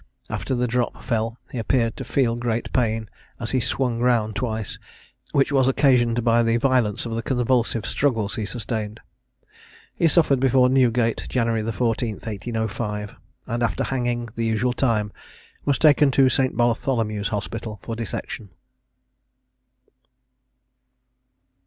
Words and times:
After 0.31 0.55
the 0.55 0.65
drop 0.65 1.03
fell 1.03 1.37
he 1.51 1.59
appeared 1.59 1.95
to 1.97 2.03
feel 2.03 2.35
great 2.35 2.73
pain, 2.73 3.07
as 3.39 3.51
he 3.51 3.59
swung 3.59 3.99
round 3.99 4.35
twice, 4.35 4.79
which 5.31 5.51
was 5.51 5.67
occasioned 5.67 6.23
by 6.23 6.41
the 6.41 6.57
violence 6.57 7.05
of 7.05 7.13
the 7.13 7.21
convulsive 7.21 7.85
struggles 7.85 8.33
he 8.33 8.47
sustained. 8.47 8.99
He 9.93 10.07
suffered 10.07 10.39
before 10.39 10.69
Newgate, 10.69 11.27
January 11.29 11.61
the 11.61 11.71
14th 11.71 12.25
1805, 12.25 13.13
and, 13.45 13.61
after 13.61 13.83
hanging 13.83 14.27
the 14.35 14.43
usual 14.43 14.73
time, 14.73 15.11
was 15.65 15.77
taken 15.77 16.09
to 16.09 16.29
St. 16.29 16.57
Bartholomew's 16.57 17.27
hospital 17.27 17.79
for 17.83 17.95
dissection. 17.95 18.49